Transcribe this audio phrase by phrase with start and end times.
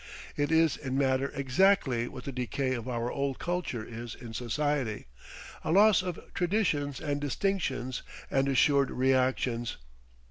[0.35, 5.05] It is in matter exactly what the decay of our old culture is in society,
[5.63, 8.01] a loss of traditions and distinctions
[8.31, 9.77] and assured reactions.